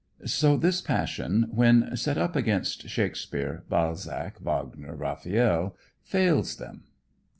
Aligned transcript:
So 0.25 0.57
this 0.57 0.81
passion, 0.81 1.47
when 1.51 1.95
set 1.95 2.17
up 2.17 2.35
against 2.35 2.89
Shakespeare, 2.89 3.65
Balzac, 3.69 4.39
Wagner, 4.41 4.95
Raphael, 4.95 5.77
fails 6.01 6.55
them. 6.55 6.85